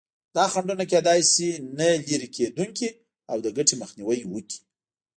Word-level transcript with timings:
دا 0.35 0.43
خنډونه 0.53 0.83
کېدای 0.91 1.19
شي 1.33 1.49
نه 1.77 1.87
لرې 2.07 2.27
کېدونکي 2.37 2.87
او 3.31 3.37
د 3.45 3.47
ګټې 3.57 3.75
مخنیوی 3.81 4.19
وکړي. 4.33 4.57